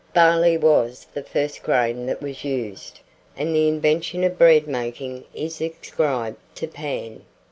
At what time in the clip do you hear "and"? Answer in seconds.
3.37-3.55